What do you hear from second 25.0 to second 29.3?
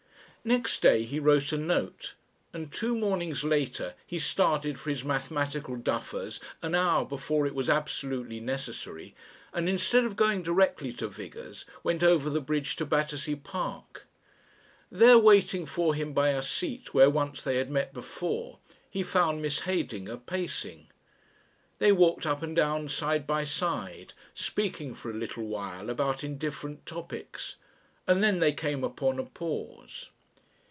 a little while about indifferent topics, and then they came upon a